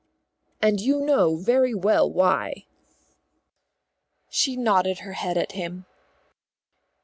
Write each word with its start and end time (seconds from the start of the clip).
"And 0.63 0.81
you 0.81 0.99
know 1.01 1.35
very 1.35 1.75
well 1.75 2.11
why." 2.11 2.65
She 4.31 4.55
nodded 4.55 5.01
her 5.01 5.13
head 5.13 5.37
at 5.37 5.51
him. 5.51 5.85